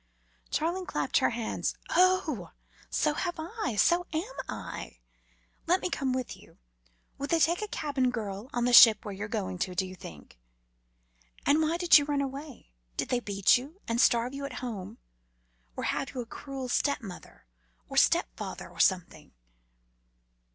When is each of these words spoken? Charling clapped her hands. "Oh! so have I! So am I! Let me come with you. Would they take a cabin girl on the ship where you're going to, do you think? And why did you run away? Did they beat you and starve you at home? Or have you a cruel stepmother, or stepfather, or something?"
Charling 0.49 0.87
clapped 0.87 1.19
her 1.19 1.29
hands. 1.29 1.75
"Oh! 1.91 2.53
so 2.89 3.13
have 3.13 3.35
I! 3.37 3.75
So 3.75 4.07
am 4.11 4.33
I! 4.49 4.97
Let 5.67 5.79
me 5.79 5.91
come 5.91 6.11
with 6.11 6.35
you. 6.35 6.57
Would 7.19 7.29
they 7.29 7.37
take 7.39 7.61
a 7.61 7.67
cabin 7.67 8.09
girl 8.09 8.49
on 8.51 8.65
the 8.65 8.73
ship 8.73 9.05
where 9.05 9.13
you're 9.13 9.27
going 9.27 9.59
to, 9.59 9.75
do 9.75 9.85
you 9.85 9.93
think? 9.95 10.39
And 11.45 11.61
why 11.61 11.77
did 11.77 11.99
you 11.99 12.05
run 12.05 12.19
away? 12.21 12.71
Did 12.97 13.09
they 13.09 13.19
beat 13.19 13.59
you 13.59 13.79
and 13.87 14.01
starve 14.01 14.33
you 14.33 14.43
at 14.43 14.53
home? 14.65 14.97
Or 15.75 15.83
have 15.83 16.15
you 16.15 16.21
a 16.21 16.25
cruel 16.25 16.67
stepmother, 16.67 17.45
or 17.87 17.95
stepfather, 17.95 18.67
or 18.69 18.79
something?" 18.79 19.33